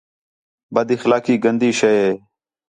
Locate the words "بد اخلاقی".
0.73-1.35